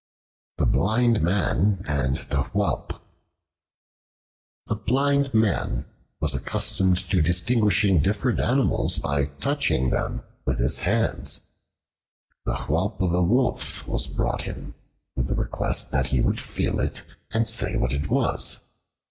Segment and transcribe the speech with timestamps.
[0.57, 3.03] The Blind Man and the Whelp
[4.67, 5.85] A BLIND MAN
[6.19, 11.41] was accustomed to distinguishing different animals by touching them with his hands.
[12.47, 14.73] The whelp of a Wolf was brought him,
[15.15, 18.57] with a request that he would feel it, and say what it was.